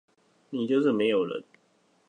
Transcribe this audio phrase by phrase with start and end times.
[0.49, 1.43] 你就是沒有人